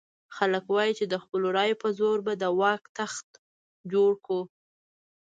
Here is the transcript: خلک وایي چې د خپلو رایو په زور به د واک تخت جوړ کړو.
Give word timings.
خلک 0.35 0.65
وایي 0.73 0.93
چې 0.99 1.05
د 1.07 1.13
خپلو 1.23 1.47
رایو 1.57 1.81
په 1.83 1.89
زور 1.99 2.17
به 2.25 2.33
د 2.37 2.43
واک 2.59 2.83
تخت 2.97 3.27
جوړ 3.91 4.11
کړو. 4.25 4.41